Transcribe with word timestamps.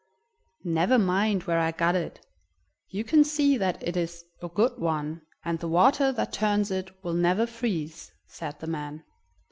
"Never 0.65 0.97
mind 0.97 1.43
where 1.43 1.59
I 1.59 1.69
got 1.71 1.93
it; 1.93 2.25
you 2.89 3.03
can 3.03 3.23
see 3.23 3.55
that 3.57 3.87
it 3.87 3.95
is 3.95 4.25
a 4.41 4.49
good 4.49 4.79
one, 4.79 5.21
and 5.45 5.59
the 5.59 5.67
water 5.67 6.11
that 6.11 6.33
turns 6.33 6.71
it 6.71 6.89
will 7.03 7.13
never 7.13 7.45
freeze," 7.45 8.11
said 8.25 8.59
the 8.59 8.65
man. 8.65 9.03